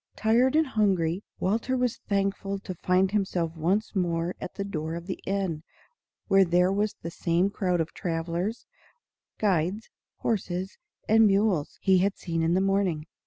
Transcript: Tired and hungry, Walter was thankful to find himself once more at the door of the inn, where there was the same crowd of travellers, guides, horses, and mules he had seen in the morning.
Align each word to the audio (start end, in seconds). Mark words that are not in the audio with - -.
Tired 0.15 0.55
and 0.55 0.65
hungry, 0.65 1.23
Walter 1.39 1.77
was 1.77 1.97
thankful 2.09 2.57
to 2.61 2.73
find 2.73 3.11
himself 3.11 3.55
once 3.55 3.95
more 3.95 4.33
at 4.41 4.55
the 4.55 4.63
door 4.63 4.95
of 4.95 5.05
the 5.05 5.21
inn, 5.27 5.61
where 6.27 6.43
there 6.43 6.71
was 6.73 6.95
the 7.03 7.11
same 7.11 7.51
crowd 7.51 7.79
of 7.79 7.93
travellers, 7.93 8.65
guides, 9.37 9.91
horses, 10.15 10.79
and 11.07 11.27
mules 11.27 11.77
he 11.83 11.99
had 11.99 12.17
seen 12.17 12.41
in 12.41 12.55
the 12.55 12.61
morning. 12.61 13.05